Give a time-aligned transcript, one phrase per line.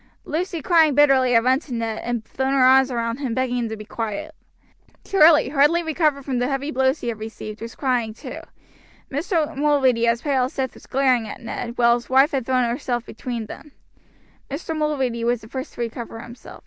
[0.25, 3.69] Lucy crying bitterly had run to Ned and thrown her arms round him, begging him
[3.69, 4.33] to be quiet.
[5.05, 8.39] Charlie, hardly recovered from the heavy blows he had received, was crying too.
[9.11, 9.55] Mr.
[9.55, 13.05] Mulready as pale as death was glaring at Ned, while his wife had thrown herself
[13.05, 13.73] between them.
[14.49, 14.75] Mr.
[14.75, 16.59] Mulready was the first to recover himself.